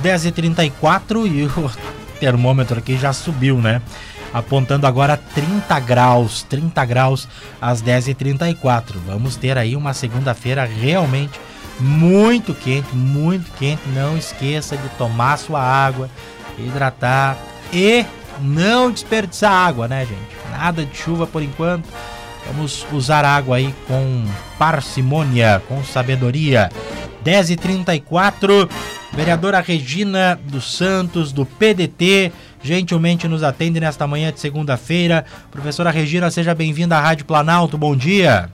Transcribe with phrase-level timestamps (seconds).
[0.00, 1.70] 10h34 e o
[2.18, 3.82] termômetro aqui já subiu, né?
[4.32, 7.28] Apontando agora 30 graus, 30 graus
[7.60, 8.96] às 10h34.
[9.06, 11.38] Vamos ter aí uma segunda-feira realmente
[11.80, 13.82] muito quente, muito quente.
[13.94, 16.10] Não esqueça de tomar sua água,
[16.58, 17.38] hidratar
[17.72, 18.04] e
[18.40, 20.50] não desperdiçar água, né, gente?
[20.50, 21.88] Nada de chuva por enquanto.
[22.46, 24.24] Vamos usar água aí com
[24.58, 26.70] parcimônia, com sabedoria.
[27.24, 28.68] 10h34,
[29.12, 35.24] vereadora Regina dos Santos, do PDT, gentilmente nos atende nesta manhã de segunda-feira.
[35.50, 38.50] Professora Regina, seja bem-vinda à Rádio Planalto, bom dia.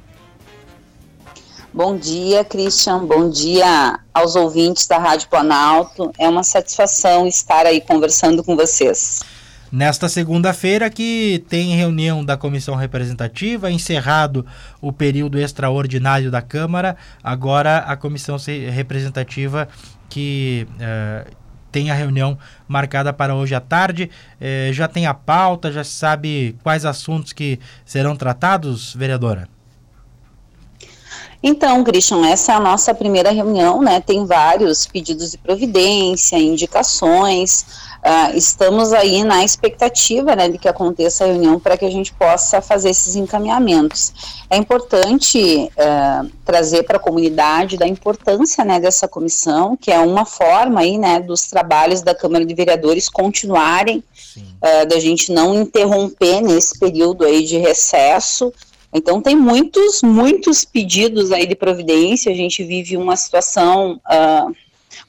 [1.72, 3.04] Bom dia, Christian.
[3.04, 6.12] Bom dia aos ouvintes da Rádio Planalto.
[6.16, 9.22] É uma satisfação estar aí conversando com vocês.
[9.74, 14.46] Nesta segunda-feira que tem reunião da comissão representativa, encerrado
[14.80, 18.36] o período extraordinário da Câmara, agora a comissão
[18.72, 19.66] representativa
[20.08, 21.28] que uh,
[21.72, 24.08] tem a reunião marcada para hoje à tarde.
[24.40, 29.48] Uh, já tem a pauta, já sabe quais assuntos que serão tratados, vereadora?
[31.46, 34.00] Então, Christian, essa é a nossa primeira reunião, né?
[34.00, 37.66] Tem vários pedidos de providência, indicações.
[38.02, 42.14] Uh, estamos aí na expectativa, né, de que aconteça a reunião para que a gente
[42.14, 44.10] possa fazer esses encaminhamentos.
[44.48, 50.24] É importante uh, trazer para a comunidade da importância, né, dessa comissão, que é uma
[50.24, 54.02] forma aí, né, dos trabalhos da Câmara de Vereadores continuarem,
[54.38, 58.50] uh, da gente não interromper nesse período aí de recesso.
[58.94, 62.30] Então tem muitos, muitos pedidos aí de providência.
[62.30, 64.54] A gente vive uma situação uh,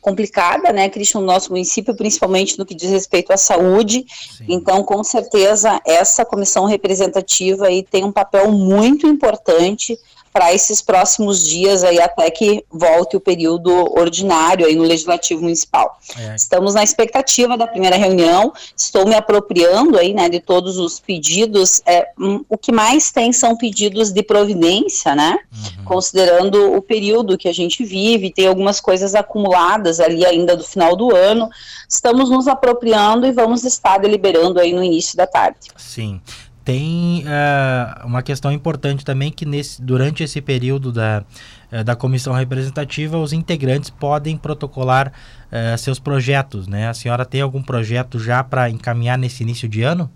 [0.02, 4.04] complicada, né, Cristian, no nosso município, principalmente no que diz respeito à saúde.
[4.38, 4.46] Sim.
[4.50, 9.98] Então, com certeza, essa comissão representativa aí tem um papel muito importante
[10.36, 15.98] para esses próximos dias aí até que volte o período ordinário aí no Legislativo Municipal.
[16.18, 16.36] É.
[16.36, 21.82] Estamos na expectativa da primeira reunião, estou me apropriando aí, né, de todos os pedidos,
[21.86, 25.86] é, um, o que mais tem são pedidos de providência, né, uhum.
[25.86, 30.98] considerando o período que a gente vive, tem algumas coisas acumuladas ali ainda do final
[30.98, 31.50] do ano,
[31.88, 35.70] estamos nos apropriando e vamos estar deliberando aí no início da tarde.
[35.78, 36.20] Sim
[36.66, 41.24] tem uh, uma questão importante também que nesse, durante esse período da,
[41.72, 45.14] uh, da comissão representativa os integrantes podem protocolar
[45.52, 46.90] uh, seus projetos, né?
[46.90, 50.10] A senhora tem algum projeto já para encaminhar nesse início de ano?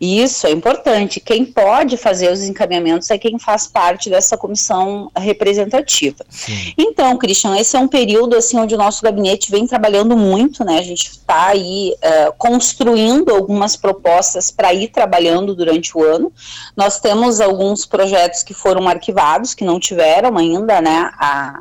[0.00, 1.20] Isso é importante.
[1.20, 6.24] Quem pode fazer os encaminhamentos é quem faz parte dessa comissão representativa.
[6.28, 6.74] Sim.
[6.76, 10.78] Então, Christian, esse é um período assim onde o nosso gabinete vem trabalhando muito, né?
[10.78, 16.30] A gente está aí uh, construindo algumas propostas para ir trabalhando durante o ano.
[16.76, 21.10] Nós temos alguns projetos que foram arquivados, que não tiveram ainda, né?
[21.18, 21.58] A,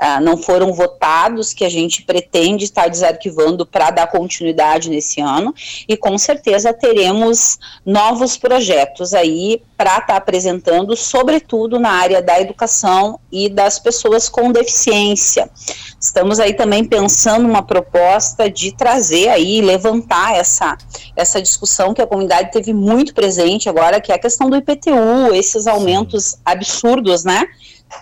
[0.00, 5.52] Uh, não foram votados, que a gente pretende estar desarquivando para dar continuidade nesse ano,
[5.88, 12.40] e com certeza teremos novos projetos aí para estar tá apresentando, sobretudo na área da
[12.40, 15.50] educação e das pessoas com deficiência.
[16.00, 20.76] Estamos aí também pensando uma proposta de trazer aí, levantar essa,
[21.16, 25.34] essa discussão que a comunidade teve muito presente agora, que é a questão do IPTU,
[25.34, 27.44] esses aumentos absurdos, né?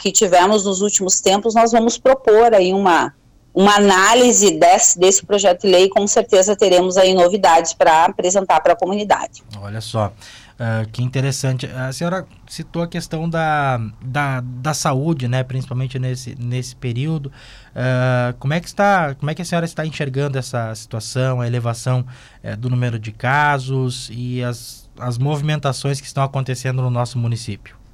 [0.00, 3.14] Que tivemos nos últimos tempos, nós vamos propor aí uma,
[3.54, 8.74] uma análise desse, desse projeto de lei, com certeza teremos aí novidades para apresentar para
[8.74, 9.42] a comunidade.
[9.60, 11.66] Olha só, uh, que interessante.
[11.66, 17.32] A senhora citou a questão da, da, da saúde, né, principalmente nesse, nesse período.
[17.70, 21.46] Uh, como, é que está, como é que a senhora está enxergando essa situação, a
[21.46, 22.04] elevação
[22.44, 27.85] uh, do número de casos e as, as movimentações que estão acontecendo no nosso município?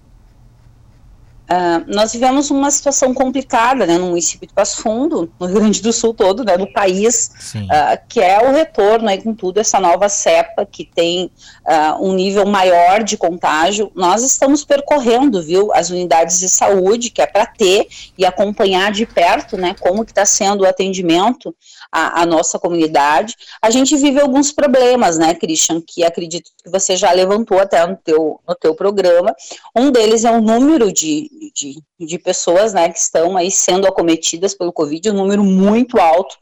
[1.52, 5.82] Uh, nós vivemos uma situação complicada né, no município de Passo Fundo, no Rio Grande
[5.82, 9.78] do Sul todo, né, no país, uh, que é o retorno aí com tudo, essa
[9.78, 11.30] nova cepa que tem
[11.66, 13.92] uh, um nível maior de contágio.
[13.94, 17.86] Nós estamos percorrendo, viu, as unidades de saúde, que é para ter
[18.16, 21.54] e acompanhar de perto, né, como que está sendo o atendimento
[21.92, 23.36] à, à, nossa comunidade.
[23.60, 27.96] A gente vive alguns problemas, né, Christian, que acredito que você já levantou até no
[27.96, 29.34] teu, no teu programa.
[29.76, 34.54] Um deles é o número de de, de pessoas né, que estão aí sendo acometidas
[34.54, 36.36] pelo Covid, um número muito alto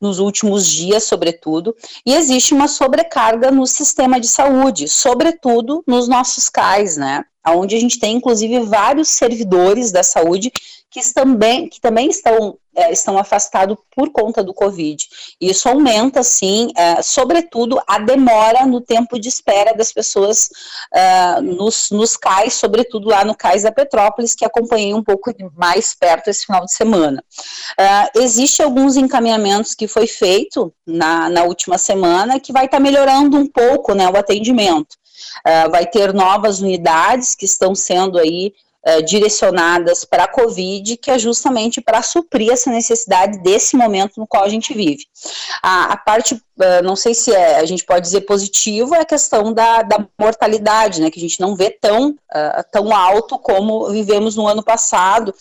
[0.00, 1.74] nos últimos dias, sobretudo,
[2.04, 7.80] e existe uma sobrecarga no sistema de saúde, sobretudo nos nossos CAIs, né, onde a
[7.80, 10.50] gente tem, inclusive, vários servidores da saúde
[10.94, 15.04] que também, que também estão, é, estão afastados por conta do Covid.
[15.40, 20.48] Isso aumenta, sim, é, sobretudo, a demora no tempo de espera das pessoas
[20.94, 25.96] é, nos, nos cais, sobretudo lá no cais da Petrópolis, que acompanhei um pouco mais
[25.98, 27.24] perto esse final de semana.
[27.72, 32.82] Uh, existe alguns encaminhamentos que foi feito na, na última semana que vai estar tá
[32.82, 34.94] melhorando um pouco né, o atendimento.
[35.44, 38.52] Uh, vai ter novas unidades que estão sendo aí
[38.86, 44.26] uh, direcionadas para a Covid, que é justamente para suprir essa necessidade desse momento no
[44.26, 45.04] qual a gente vive.
[45.62, 49.04] A, a parte, uh, não sei se é, a gente pode dizer positivo, é a
[49.04, 53.90] questão da, da mortalidade, né, que a gente não vê tão, uh, tão alto como
[53.90, 55.34] vivemos no ano passado,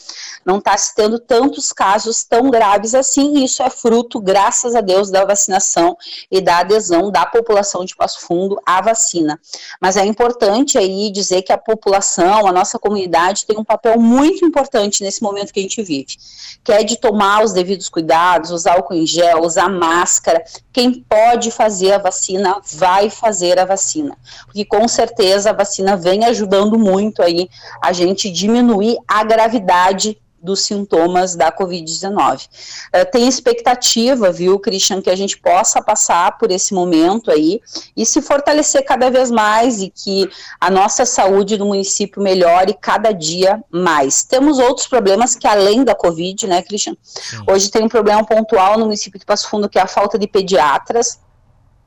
[0.45, 4.81] não está se tendo tantos casos tão graves assim, e isso é fruto, graças a
[4.81, 5.98] Deus, da vacinação
[6.30, 9.40] e da adesão da população de Passo Fundo à vacina.
[9.81, 14.45] Mas é importante aí dizer que a população, a nossa comunidade, tem um papel muito
[14.45, 16.18] importante nesse momento que a gente vive,
[16.63, 20.44] que é de tomar os devidos cuidados, usar álcool em gel, usar máscara.
[20.71, 26.25] Quem pode fazer a vacina, vai fazer a vacina, porque com certeza a vacina vem
[26.25, 27.50] ajudando muito aí
[27.81, 32.45] a gente diminuir a gravidade dos sintomas da Covid-19.
[32.45, 37.62] Uh, tem expectativa, viu, Christian, que a gente possa passar por esse momento aí
[37.95, 40.30] e se fortalecer cada vez mais e que
[40.60, 44.24] a nossa saúde no município melhore cada dia mais.
[44.24, 46.95] Temos outros problemas que além da Covid, né, Christian?
[47.01, 47.38] Sim.
[47.48, 50.28] Hoje tem um problema pontual no município de Passo Fundo que é a falta de
[50.28, 51.19] pediatras.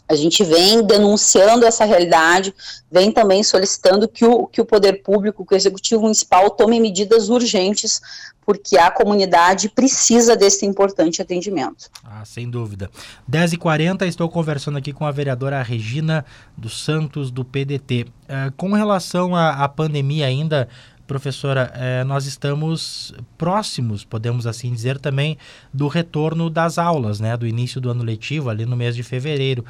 [0.08, 2.55] A gente vem denunciando essa realidade,
[2.88, 7.29] vem também solicitando que o, que o poder público, que o executivo municipal tome medidas
[7.29, 8.00] urgentes,
[8.46, 11.90] porque a comunidade precisa desse importante atendimento.
[12.04, 12.88] Ah, sem dúvida.
[13.28, 16.25] 10h40, estou conversando aqui com a vereadora Regina
[16.56, 18.06] dos Santos, do PDT.
[18.28, 20.69] Eh, com relação à, pandemia ainda,
[21.08, 25.37] professora, eh, nós estamos próximos, podemos assim dizer, também
[25.75, 29.64] do retorno das aulas, né, do início do ano letivo, ali no mês de fevereiro.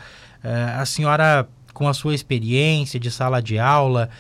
[0.44, 4.10] Eh, a senhora, com a sua experiência de sala de aula,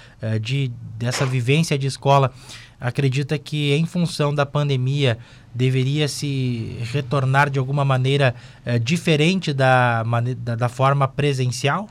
[0.40, 2.32] de, dessa vivência de escola,
[2.80, 5.18] acredita que em função da pandemia
[5.54, 8.34] deveria se retornar de alguma maneira
[8.82, 10.04] diferente da,
[10.38, 11.88] da, da forma presencial?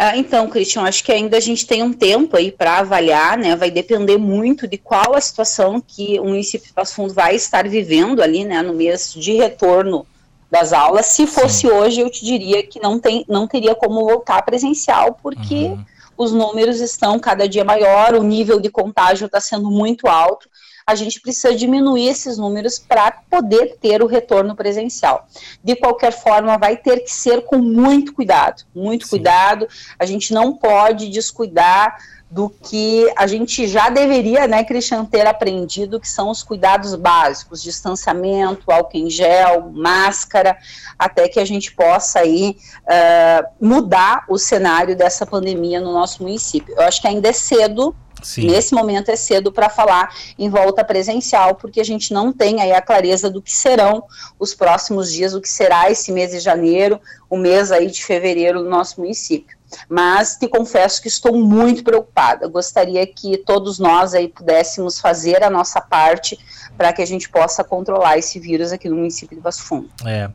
[0.00, 3.56] Ah, então, Christian, acho que ainda a gente tem um tempo aí para avaliar, né?
[3.56, 7.68] Vai depender muito de qual a situação que o município de Passo Fundo vai estar
[7.68, 10.06] vivendo ali, né, no mês de retorno
[10.48, 11.06] das aulas.
[11.06, 11.70] Se fosse Sim.
[11.70, 15.84] hoje, eu te diria que não, tem, não teria como voltar presencial, porque uhum.
[16.18, 20.50] Os números estão cada dia maior, o nível de contágio está sendo muito alto
[20.88, 25.28] a gente precisa diminuir esses números para poder ter o retorno presencial.
[25.62, 29.10] De qualquer forma, vai ter que ser com muito cuidado, muito Sim.
[29.10, 29.68] cuidado.
[29.98, 31.98] A gente não pode descuidar
[32.30, 37.62] do que a gente já deveria, né, Cristian, ter aprendido, que são os cuidados básicos,
[37.62, 40.56] distanciamento, álcool em gel, máscara,
[40.98, 46.74] até que a gente possa aí uh, mudar o cenário dessa pandemia no nosso município.
[46.74, 48.46] Eu acho que ainda é cedo Sim.
[48.46, 52.72] Nesse momento é cedo para falar em volta presencial, porque a gente não tem aí
[52.72, 54.04] a clareza do que serão
[54.38, 58.62] os próximos dias, o que será esse mês de janeiro, o mês aí de fevereiro
[58.62, 59.56] no nosso município.
[59.88, 62.48] Mas te confesso que estou muito preocupada.
[62.48, 66.38] Gostaria que todos nós aí pudéssemos fazer a nossa parte
[66.76, 69.90] para que a gente possa controlar esse vírus aqui no município de Passo Fundo.
[70.06, 70.30] É.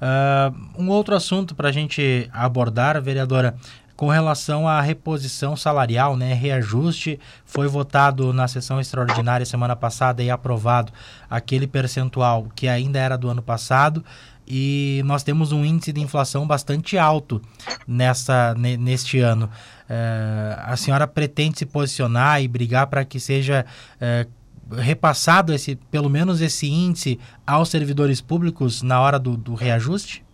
[0.00, 3.56] Uh, um outro assunto para a gente abordar, vereadora,
[3.98, 10.30] com relação à reposição salarial, né, reajuste, foi votado na sessão extraordinária semana passada e
[10.30, 10.92] aprovado
[11.28, 14.04] aquele percentual que ainda era do ano passado
[14.46, 17.42] e nós temos um índice de inflação bastante alto
[17.88, 19.50] nessa, neste ano.
[19.88, 23.66] É, a senhora pretende se posicionar e brigar para que seja
[24.00, 24.28] é,
[24.76, 30.27] repassado esse, pelo menos esse índice aos servidores públicos na hora do, do reajuste?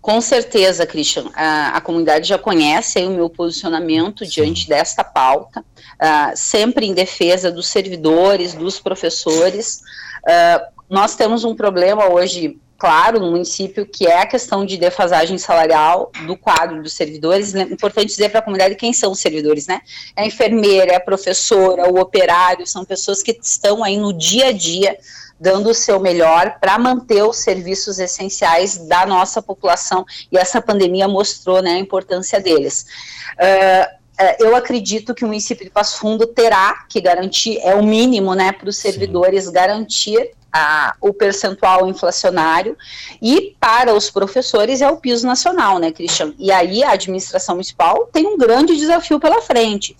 [0.00, 6.32] Com certeza, Christian, a, a comunidade já conhece o meu posicionamento diante desta pauta, uh,
[6.34, 9.82] sempre em defesa dos servidores, dos professores.
[10.24, 15.36] Uh, nós temos um problema hoje claro no município, que é a questão de defasagem
[15.36, 17.54] salarial do quadro dos servidores.
[17.54, 19.82] É importante dizer para a comunidade quem são os servidores, né?
[20.16, 24.46] É a enfermeira, é a professora, o operário, são pessoas que estão aí no dia
[24.46, 24.96] a dia
[25.38, 31.06] dando o seu melhor para manter os serviços essenciais da nossa população e essa pandemia
[31.06, 32.86] mostrou né, a importância deles.
[33.34, 33.99] Uh,
[34.38, 38.52] eu acredito que o município de Passo Fundo terá que garantir, é o mínimo né,
[38.52, 39.52] para os servidores Sim.
[39.52, 42.76] garantir a, o percentual inflacionário,
[43.22, 46.34] e para os professores é o piso nacional, né, Cristian?
[46.38, 49.96] E aí a administração municipal tem um grande desafio pela frente,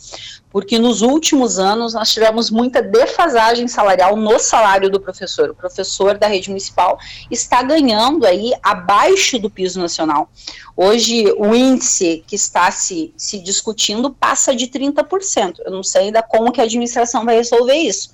[0.51, 5.51] porque nos últimos anos nós tivemos muita defasagem salarial no salário do professor.
[5.51, 6.99] O professor da rede municipal
[7.31, 10.29] está ganhando aí abaixo do piso nacional.
[10.77, 15.61] Hoje, o índice que está se, se discutindo passa de 30%.
[15.65, 18.11] Eu não sei ainda como que a administração vai resolver isso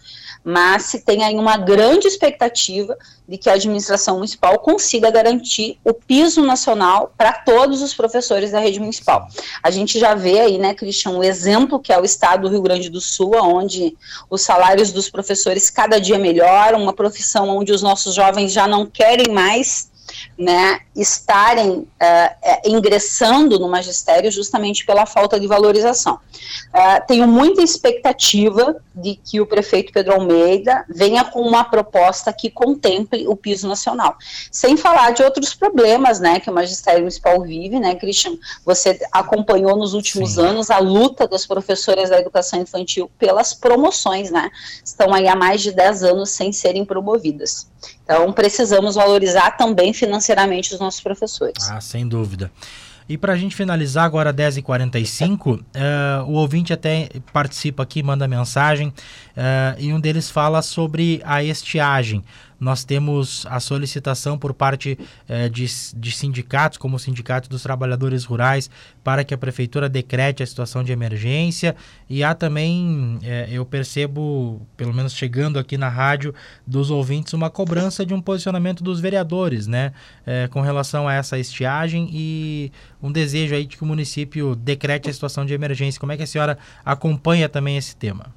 [0.48, 2.96] mas se tem aí uma grande expectativa
[3.28, 8.60] de que a administração municipal consiga garantir o piso nacional para todos os professores da
[8.60, 9.26] rede municipal.
[9.60, 12.62] A gente já vê aí, né, Cristian, o exemplo que é o estado do Rio
[12.62, 13.96] Grande do Sul, onde
[14.30, 18.86] os salários dos professores cada dia melhoram, uma profissão onde os nossos jovens já não
[18.86, 19.90] querem mais
[20.38, 21.86] né, estarem uh,
[22.64, 26.14] ingressando no magistério justamente pela falta de valorização.
[26.14, 32.50] Uh, tenho muita expectativa de que o prefeito Pedro Almeida venha com uma proposta que
[32.50, 34.16] contemple o piso nacional,
[34.50, 39.76] sem falar de outros problemas, né, que o magistério municipal vive, né, Christian, você acompanhou
[39.76, 40.46] nos últimos Sim.
[40.46, 44.50] anos a luta das professoras da educação infantil pelas promoções, né,
[44.82, 47.68] estão aí há mais de 10 anos sem serem promovidas.
[48.04, 51.68] Então, precisamos valorizar também financeiramente os nossos professores.
[51.70, 52.50] Ah, sem dúvida.
[53.08, 58.26] E para a gente finalizar agora 10h45, uh, eh, o ouvinte até participa aqui, manda
[58.26, 62.24] mensagem, uh, e um deles fala sobre a estiagem
[62.58, 64.98] nós temos a solicitação por parte
[65.28, 68.70] eh, de, de sindicatos, como o Sindicato dos Trabalhadores Rurais,
[69.04, 71.76] para que a Prefeitura decrete a situação de emergência.
[72.08, 76.34] E há também, eh, eu percebo, pelo menos chegando aqui na rádio,
[76.66, 79.92] dos ouvintes, uma cobrança de um posicionamento dos vereadores, né,
[80.26, 82.72] eh, com relação a essa estiagem e
[83.02, 86.00] um desejo aí de que o município decrete a situação de emergência.
[86.00, 88.34] Como é que a senhora acompanha também esse tema?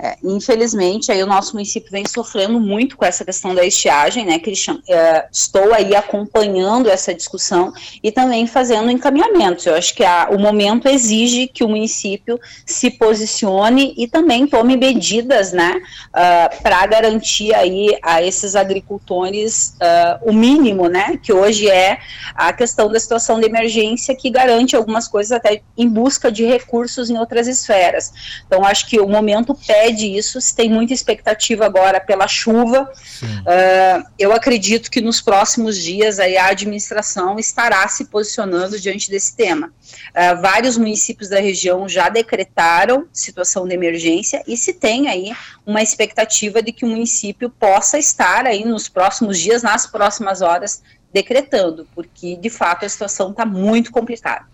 [0.00, 4.38] É, infelizmente, aí o nosso município vem sofrendo muito com essa questão da estiagem, né,
[4.38, 4.80] Cristian?
[4.88, 9.66] É, estou aí acompanhando essa discussão e também fazendo encaminhamentos.
[9.66, 14.76] Eu acho que a, o momento exige que o município se posicione e também tome
[14.76, 21.68] medidas, né, uh, para garantir aí a esses agricultores uh, o mínimo, né, que hoje
[21.68, 21.98] é
[22.36, 27.10] a questão da situação de emergência que garante algumas coisas até em busca de recursos
[27.10, 28.12] em outras esferas.
[28.46, 32.90] Então, acho que o momento pede pede isso, se tem muita expectativa agora pela chuva.
[33.22, 39.34] Uh, eu acredito que nos próximos dias aí a administração estará se posicionando diante desse
[39.34, 39.68] tema.
[39.68, 45.32] Uh, vários municípios da região já decretaram situação de emergência e se tem aí
[45.64, 50.82] uma expectativa de que o município possa estar aí nos próximos dias, nas próximas horas,
[51.12, 54.44] decretando, porque de fato a situação está muito complicada.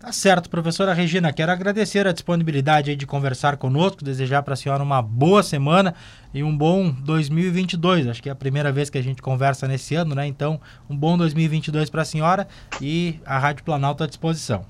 [0.00, 1.32] Tá certo, professora Regina.
[1.32, 5.92] Quero agradecer a disponibilidade de conversar conosco, desejar para a senhora uma boa semana
[6.32, 8.06] e um bom 2022.
[8.06, 10.24] Acho que é a primeira vez que a gente conversa nesse ano, né?
[10.24, 12.46] Então, um bom 2022 para a senhora
[12.80, 14.64] e a Rádio Planalto à disposição.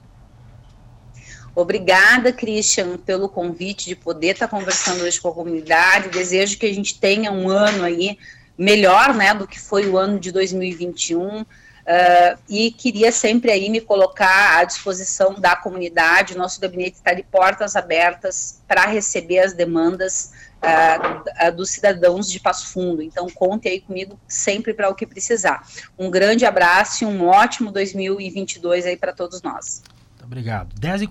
[1.55, 6.09] Obrigada, Christian, pelo convite de poder estar conversando hoje com a comunidade.
[6.09, 8.17] Desejo que a gente tenha um ano aí
[8.57, 11.45] melhor, né, do que foi o ano de 2021
[11.89, 16.37] Uh, e queria sempre aí me colocar à disposição da comunidade.
[16.37, 22.69] Nosso gabinete está de portas abertas para receber as demandas uh, dos cidadãos de Passo
[22.75, 23.01] Fundo.
[23.01, 25.67] Então, conte aí comigo sempre para o que precisar.
[25.99, 29.83] Um grande abraço e um ótimo 2022 aí para todos nós.
[30.11, 30.79] Muito obrigado.
[30.79, 31.07] 10 e